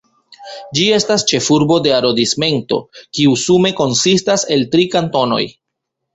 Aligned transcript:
Ĝi 0.77 0.85
estas 0.95 1.25
ĉefurbo 1.31 1.77
de 1.87 1.93
arondismento, 1.97 2.81
kiu 3.19 3.37
sume 3.43 3.73
konsistas 3.83 4.49
el 4.57 4.67
tri 4.75 4.89
kantonoj. 4.97 5.45